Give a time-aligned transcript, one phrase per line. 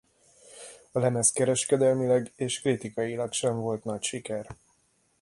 [0.91, 4.47] A lemez kereskedelmileg és kritikailag sem volt nagy siker.